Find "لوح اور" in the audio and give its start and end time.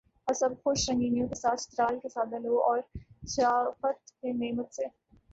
2.39-2.79